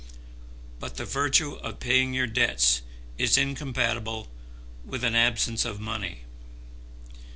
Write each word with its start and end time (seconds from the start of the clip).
But 0.79 0.97
the 0.97 1.05
virtue 1.05 1.57
of 1.57 1.79
paying 1.79 2.15
your 2.15 2.25
debts 2.25 2.81
is 3.19 3.37
incompatible 3.37 4.29
with 4.83 5.03
an 5.03 5.13
absence 5.13 5.63
of 5.63 5.79
money. 5.79 6.21